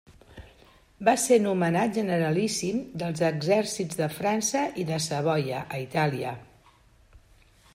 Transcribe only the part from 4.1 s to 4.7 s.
França